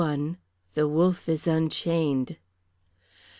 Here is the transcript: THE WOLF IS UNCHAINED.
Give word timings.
THE 0.73 0.87
WOLF 0.87 1.29
IS 1.29 1.45
UNCHAINED. 1.45 2.37